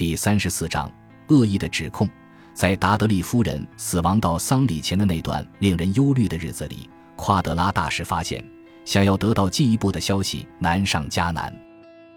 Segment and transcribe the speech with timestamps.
[0.00, 0.90] 第三十四章
[1.28, 2.08] 恶意的指控。
[2.54, 8.42] 在达德利夫人死亡到丧礼前的那段令人忧虑的日子里，夸德拉大使发现，
[8.86, 11.54] 想要得到进一步的消息难上加难。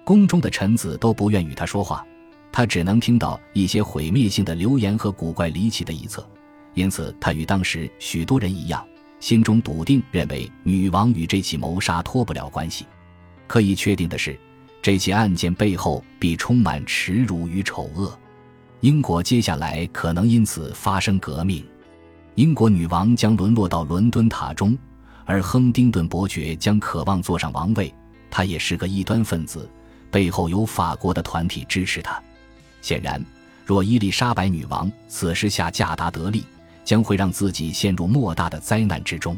[0.06, 2.08] 宫中的臣子都不愿与他说话，
[2.54, 6.26] 他只能听到一些毁灭性的流言和古怪离奇的臆测。
[6.76, 8.82] 因此，他与当时许多人一样，
[9.20, 12.86] 心中笃定认为女王与这起谋杀脱不了关系。
[13.46, 14.40] 可以确定的是，
[14.84, 18.20] 这起案件背后必充满耻辱与丑恶。
[18.82, 21.66] 英国接下来可能因此发生革命，
[22.36, 24.78] 英国女王将沦落到伦敦塔中，
[25.24, 27.94] 而亨丁顿伯爵将渴望坐上王位。
[28.30, 29.70] 他也是个异端分子，
[30.12, 32.22] 背后有法国的团体支持他。
[32.82, 33.24] 显然，
[33.66, 36.44] 若伊丽莎白女王此时下嫁达德利，
[36.84, 39.38] 将会让自己陷入莫大的灾难之中。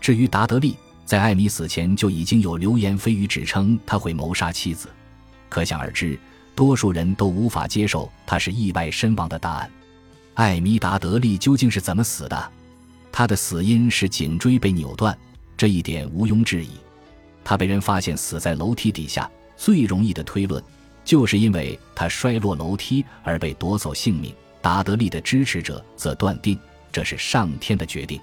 [0.00, 4.88] 至于达德利，在艾米死前就已经有流言蜚语指称他会谋杀妻子，
[5.48, 6.18] 可想而知。
[6.54, 9.70] 多数人都无法接受他是意外身亡的答案。
[10.34, 12.52] 艾米达德利究竟是怎么死的？
[13.10, 15.16] 他的死因是颈椎被扭断，
[15.56, 16.70] 这一点毋庸置疑。
[17.42, 20.62] 他被人发现死在楼梯底下，最容易的推论
[21.04, 24.34] 就是因为他摔落楼梯而被夺走性命。
[24.60, 26.56] 达德利的支持者则断定
[26.92, 28.20] 这是上天的决定，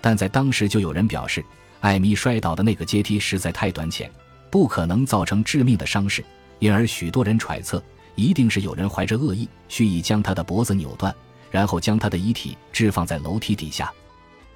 [0.00, 1.44] 但在当时就有人表示，
[1.80, 4.10] 艾米摔倒的那个阶梯实在太短浅，
[4.50, 6.24] 不可能造成致命的伤势。
[6.58, 7.82] 因而，许多人揣测，
[8.16, 11.14] 一定是有人怀着恶意，蓄意将他的脖子扭断，
[11.50, 13.92] 然后将他的遗体置放在楼梯底下，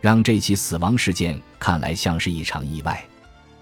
[0.00, 3.04] 让这起死亡事件看来像是一场意外。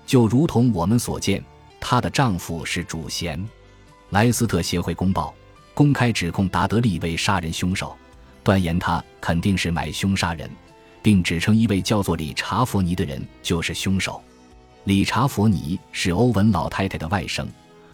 [0.07, 1.45] 就如同我们所见，
[1.79, 3.47] 她的丈夫是主嫌。
[4.09, 5.33] 莱斯特协会公报
[5.75, 7.97] 公开指控达德利为杀人凶手，
[8.43, 10.51] 断言他肯定是买凶杀人，
[11.03, 14.23] 并指称一位叫做理查佛尼的人就是凶手。
[14.85, 17.47] 理查佛尼是欧文老太太的外甥。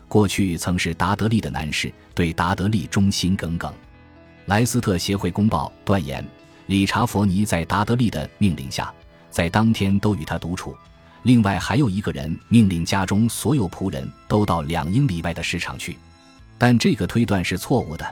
[0.08, 3.72] 过去曾是达德利的男士，对达德利忠心耿耿。
[4.46, 6.24] 莱斯特协会公报断言，
[6.66, 8.94] 理查佛尼在达德利的命令下，
[9.30, 10.76] 在当天都与他独处。
[11.24, 15.98] 另外还有一个人命令家中所有仆人都到两英里外的市场去，
[16.56, 18.06] 但这个推断是错误的，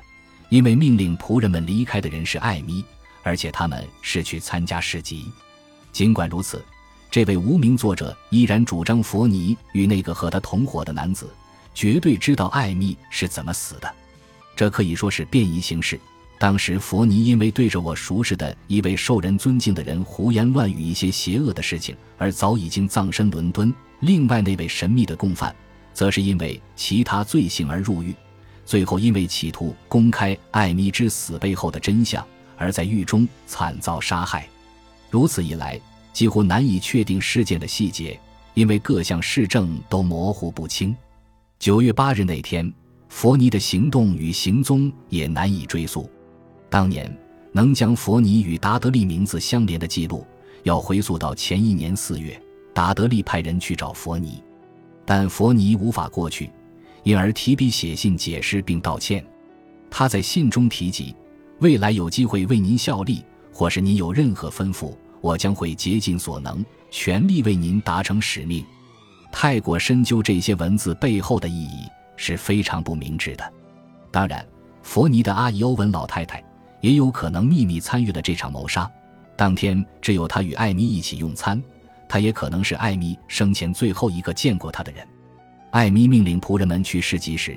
[0.48, 2.84] 因为命令仆人们离开的人是艾米，
[3.24, 5.24] 而且他们是去参加市集。
[5.90, 6.64] 尽管如此，
[7.10, 11.28] 这位无名作者依然主张佛尼与那个和他同伙的男子。
[11.74, 13.92] 绝对知道艾米是怎么死的，
[14.54, 15.98] 这可以说是便宜行事。
[16.38, 23.74] 当时佛尼因为对着我熟识的一位受人尊敬的人胡言乱语一些邪恶的事情，而早已经葬身伦敦。
[24.00, 25.54] 另外那位神秘的共犯，
[25.92, 28.14] 则是因为其他罪行而入狱，
[28.64, 32.24] 最后因为企图公开艾米之死背后的真相，
[32.56, 34.48] 而在狱中惨遭杀害。
[35.10, 35.80] 如此一来，
[36.12, 38.18] 几乎难以确定事件的细节，
[38.54, 40.94] 因为各项事证都模糊不清。
[41.58, 42.72] 九月八日那天，
[43.08, 46.10] 佛尼的行动与行踪也难以追溯。
[46.68, 47.16] 当年
[47.52, 50.26] 能将佛尼与达德利名字相连的记录，
[50.64, 52.40] 要回溯到前一年四月，
[52.74, 54.42] 达德利派人去找佛尼，
[55.04, 56.50] 但佛尼无法过去，
[57.04, 59.24] 因而提笔写信解释并道歉。
[59.88, 61.14] 他在信中提及，
[61.60, 68.64] 未来有机会为您效力，或是您有任何吩咐，我将会竭尽所能，全力为您达成使命。
[69.30, 73.52] 太过深究这些文字背后的意义是非常不明智的。
[74.10, 74.44] 当然，
[74.82, 76.42] 佛尼的阿姨欧文老太太
[76.80, 78.90] 也有可能秘密参与了这场谋杀。
[79.36, 81.62] 当天只有她与艾米一起用餐，
[82.08, 85.06] 她也可能是艾米生前最后一个见过她的人。
[85.70, 87.56] 艾米命令仆人们去市集时，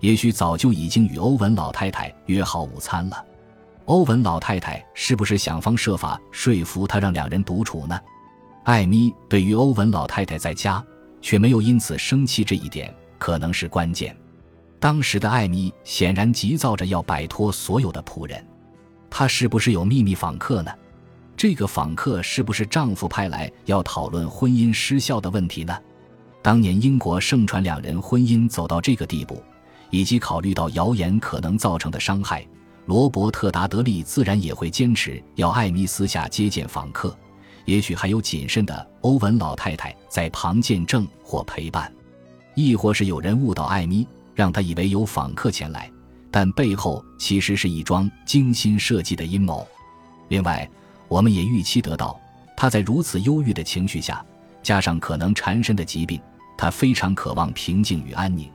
[0.00, 3.24] 也许早就已经与欧文老太太约好午餐了。
[3.86, 7.98] 欧文老太太是不是想方设法说服他让两人独处呢？
[8.64, 10.84] 艾米对于欧文老太太在家。
[11.22, 14.16] 却没有因此生气，这一点可能是关键。
[14.78, 18.46] 当时的艾米显然急躁着要摆脱所有的仆人，
[19.10, 20.70] 她是不是有秘密访客呢？
[21.36, 25.76] 这个访客是不是丈夫派来要讨论婚姻失效的问题呢？
[26.42, 29.42] 当年英国盛传两人婚姻走到这个地步，
[29.90, 32.46] 以及考虑到谣言可能造成的伤害，
[32.86, 37.16] 罗伯特·达德利自然也会坚持要艾米私下接见访客。
[37.64, 41.92] 也许还有谨慎的欧文老太太在旁见证或陪伴，
[42.54, 44.06] 亦或是有人误导艾米，
[44.36, 45.90] 让她以为有访客前来，
[46.30, 49.66] 但背后其实是一桩精心设计的阴谋。
[50.28, 50.68] 另外，
[51.08, 52.16] 我们也预期得到，
[52.56, 54.24] 他在如此忧郁的情绪下，
[54.62, 56.20] 加上可能缠身的疾病，
[56.56, 58.48] 他非常渴望平静与安宁。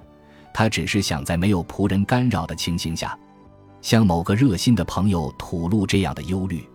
[0.54, 3.18] 他只是想在没有仆人干扰的情形下，
[3.82, 6.68] 向某个热心的朋友吐露这样的忧虑。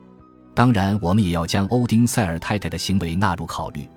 [0.55, 3.89] 当然，我们也要将欧丁塞尔太太的行为纳入考虑。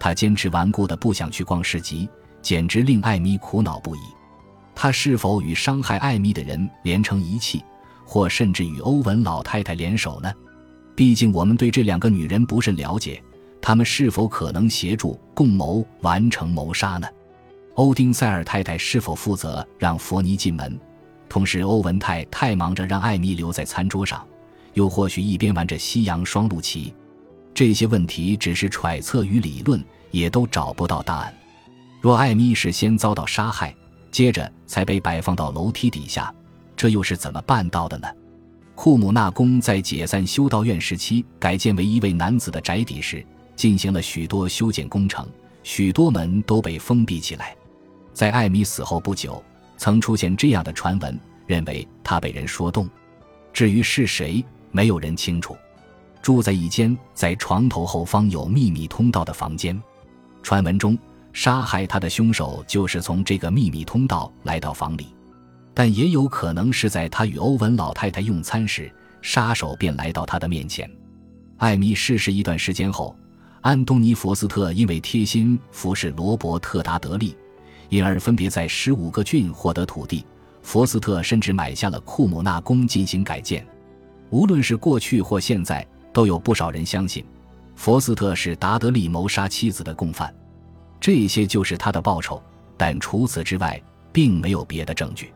[0.00, 2.08] 她坚持顽固的不想去逛市集，
[2.42, 4.00] 简直令艾米苦恼不已。
[4.74, 7.62] 她是否与伤害艾米的人连成一气，
[8.04, 10.32] 或甚至与欧文老太太联手呢？
[10.94, 13.22] 毕竟我们对这两个女人不甚了解，
[13.60, 17.06] 他们是否可能协助共谋完成谋杀呢？
[17.74, 20.78] 欧丁塞尔太太是否负责让佛尼进门？
[21.28, 24.26] 同时，欧文太太忙着让艾米留在餐桌上，
[24.74, 26.94] 又或许一边玩着西洋双陆棋。
[27.52, 31.34] 这些问题只是揣测与理论，也都找不到答案。
[32.00, 33.74] 若艾米是先遭到杀害，
[34.10, 36.32] 接着才被摆放到楼梯底下，
[36.76, 38.08] 这又是怎么办到的呢？
[38.74, 43.24] 库姆纳宫在解散修道院时期改建为一位男子的宅邸时，
[43.56, 45.26] 进行了许多修建工程，
[45.62, 47.56] 许多门都被封闭起来。
[48.12, 49.42] 在艾米死后不久，
[49.76, 52.88] 曾出现这样的传闻，认为他被人说动。
[53.52, 55.56] 至于是谁，没有人清楚。
[56.22, 59.80] 住在一间在床头后方有秘密通道的房间，
[60.42, 60.98] 传闻中
[61.32, 65.14] 杀害他的凶手就是从这个秘密通道来到房里，
[65.72, 70.90] 但也有可能是在他与欧文老太太用餐时，杀手便来到他的面前。
[71.58, 73.16] 艾米逝世一段时间后，
[73.60, 77.36] 安东尼·佛斯特因为贴心服侍罗伯特·达德利，
[77.88, 80.24] 因而分别在十五个郡获得土地。
[80.62, 83.66] 佛斯特甚至买下了库姆纳宫进行改建。
[84.30, 85.86] 无论是过去或现在。
[86.16, 87.22] 都有不少人相信，
[87.74, 90.34] 佛斯特是达德利谋杀妻子的共犯，
[90.98, 92.42] 这些就是他的报酬。
[92.74, 93.78] 但除此之外，
[94.14, 95.30] 并没有别的证据。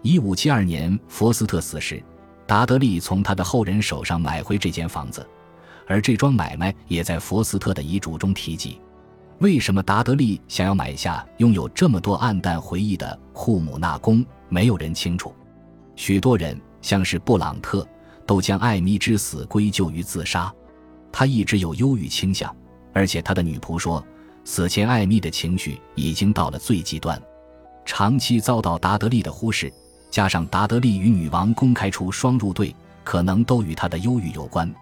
[0.00, 2.02] 一五七二年，佛斯特死时，
[2.46, 5.28] 达德利从他的后人手上买回这间房子，
[5.86, 8.80] 而这桩买卖也在佛斯特的遗嘱中提及。
[9.40, 15.34] 为什么达德利想要买下拥有这么多暗淡回忆的库姆纳宫，没有人清楚。
[15.96, 17.86] 许多人，像是布朗特。
[18.26, 20.50] 都将艾米之死归咎于自杀，
[21.12, 22.50] 他一直有忧郁倾向，
[22.94, 24.02] 而且他的女仆说，
[24.46, 27.20] 死前艾米的情绪已经到了最极端，
[27.84, 29.70] 长期遭到达德利的忽视，
[30.10, 34.74] 加上达德利与女王公开出双入对，可能都与他的忧郁有关，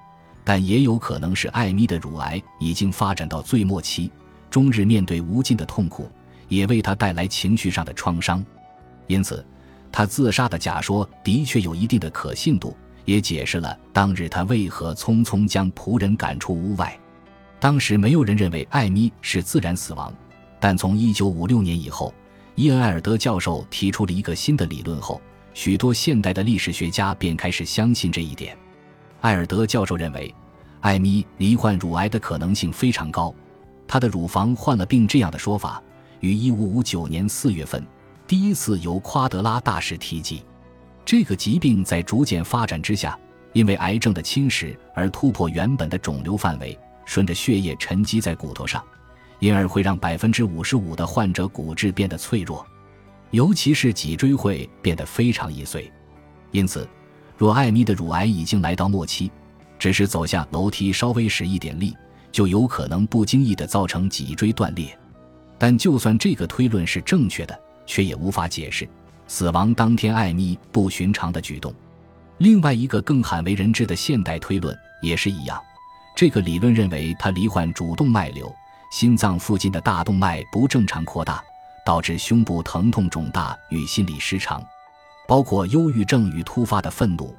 [0.45, 4.09] 但也有可能是艾米的乳癌已经发展到最末期，
[4.53, 6.09] 终日面对无尽的痛苦，
[6.47, 8.45] 也为他带来情绪上的创伤，
[9.07, 9.45] 因此，
[9.91, 12.77] 他自杀的假说的确有一定的可信度。
[13.05, 16.97] 也解释了当日他为何匆匆将仆人赶出屋外。
[17.59, 20.15] 当时没有人认为艾米是自然死亡，
[20.61, 22.15] 但从1956年以后，
[22.55, 25.21] 伊恩·艾尔德教授提出了一个新的理论后，
[25.53, 28.57] 许多现代的历史学家便开始相信这一点。
[29.21, 30.33] 艾尔德教授认为，
[30.81, 33.35] 艾米罹患乳癌的可能性非常高，
[33.93, 35.07] 她的乳房患了病。
[35.07, 35.83] 这样的说法
[36.21, 37.87] 于1559年4月份
[38.27, 40.43] 第一次由夸德拉大使提及。
[41.05, 43.19] 这个疾病在逐渐发展之下，
[43.53, 48.83] 因为癌症的侵蚀而突破原本的肿瘤范围，顺着血液沉积在骨头上，
[49.41, 52.67] 因而会让百分之五十五的患者骨质变得脆弱，
[53.31, 55.93] 尤其是脊椎会变得非常易碎。
[56.51, 56.89] 因此，
[57.37, 59.31] 若艾米的乳癌已经来到末期，
[59.79, 61.95] 只是走下楼梯稍微使一点力，
[62.33, 64.99] 就有可能不经意地造成脊椎断裂。
[65.59, 67.57] 但就算这个推论是正确的，
[67.87, 68.89] 却也无法解释。
[69.29, 71.73] 死亡当天，艾米不寻常的举动。
[72.39, 75.61] 另外一个更罕为人知的现代推论也是一样。
[76.17, 78.53] 这个理论认为，他罹患主动脉瘤，
[78.91, 81.43] 心脏附近的大动脉不正常扩大，
[81.87, 84.63] 导致胸部疼痛肿大与心理失常，
[85.29, 87.35] 包括忧郁症与突发的愤怒，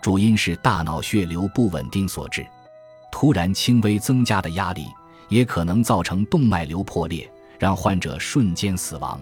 [0.00, 2.44] 主因是大脑血流不稳定所致。
[3.10, 4.86] 突然轻微增加的压力
[5.28, 9.20] 也可能造成动脉瘤破裂，让患者瞬间死亡。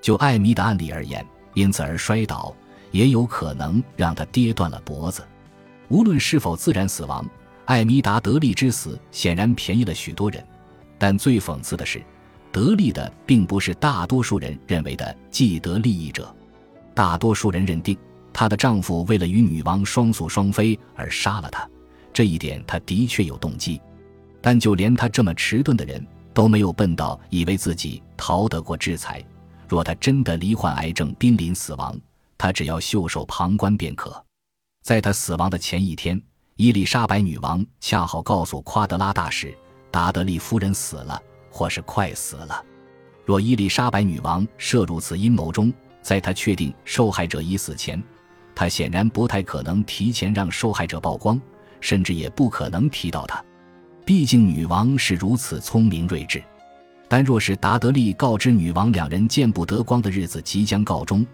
[0.00, 1.24] 就艾米的案例而言。
[1.54, 2.56] 因此而摔倒，
[2.92, 5.22] 也有可能让他跌断了脖子。
[5.88, 7.22] 无论是否自然死亡，
[7.66, 10.42] 艾米达德利之死显然便宜了许多人。
[10.96, 12.02] 但最讽刺的是，
[12.50, 16.34] 得利的并不是大多数人认为的既得利益者。
[16.94, 17.94] 大多数人认定
[18.32, 21.68] 她的丈夫为了与女王双宿双飞而杀了她，
[22.12, 23.80] 这一点他的确有动机。
[24.40, 26.04] 但就连他这么迟钝的人
[26.34, 29.24] 都没有笨到以为自己逃得过制裁。
[29.68, 31.98] 若他真的罹患癌症，濒临死亡，
[32.36, 34.22] 他只要袖手旁观便可。
[34.82, 36.20] 在他死亡的前一天，
[36.56, 39.56] 伊丽莎白女王恰好告诉夸德拉大使，
[39.90, 42.62] 达德利夫人死了，或是快死了。
[43.24, 48.02] 若伊丽莎白女王涉入此阴谋中，在她确定受害者已死前，
[48.54, 51.40] 她显然不太可能提前让受害者曝光，
[51.82, 53.44] 甚至也不可能提到他。
[54.06, 56.42] 毕竟女王是如此聪明睿智。
[57.08, 61.26] 但若是达德利告知女王两人见不得光的日子即将告终，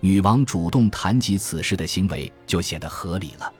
[0.00, 3.52] 女王主动谈及此事的行为就显得合理了。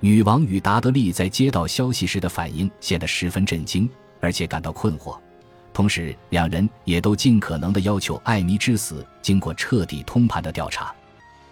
[0.00, 3.88] 女王与达德利在接到消息时的反应显得十分震惊，
[4.20, 5.18] 而且感到困惑。
[5.72, 10.94] 同时，两人也都尽可能的要求艾米之死经过彻底通盘的调查。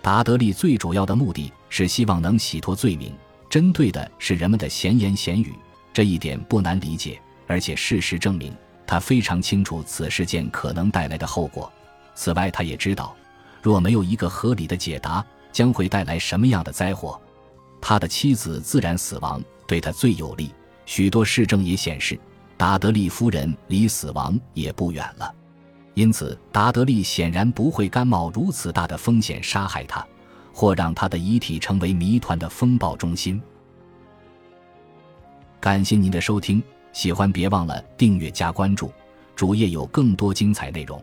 [0.03, 3.13] 达德利最主要的目的是希望能洗脱罪名，
[3.53, 5.53] 针对的是人们的闲言闲语，
[5.93, 7.21] 这一点不难理解。
[7.47, 8.51] 而且事实证明，
[8.87, 11.71] 他非常清楚此事件可能带来的后果。
[12.15, 13.15] 此外，他也知道，
[13.61, 17.21] 若没有一个合理的解答，将会带来什么样的灾祸。
[17.79, 20.51] 他的妻子自然死亡对他最有利，
[20.87, 22.19] 许多市政也显示。
[22.57, 25.31] 达德利夫人离死亡也不远了，
[25.93, 30.07] 因此达德利显然不会甘冒如此大的风险杀害他，
[30.53, 33.41] 或让他的遗体成为谜团的风暴中心。
[35.61, 38.93] 感谢您的收听，喜欢别忘了订阅加关注，
[39.35, 41.03] 主页有更多精彩内容。